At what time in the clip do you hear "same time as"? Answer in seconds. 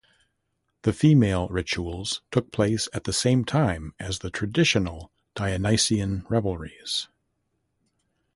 3.13-4.17